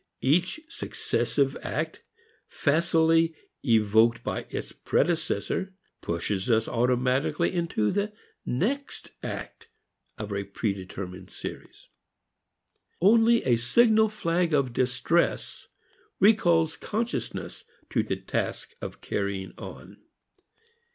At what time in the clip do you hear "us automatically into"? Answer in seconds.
6.49-7.91